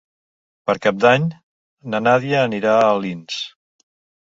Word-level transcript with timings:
Per 0.71 0.75
Cap 0.85 0.97
d'Any 1.03 1.27
na 1.95 2.01
Nàdia 2.07 2.41
anirà 2.49 2.75
a 2.81 2.91
Alins. 2.97 3.39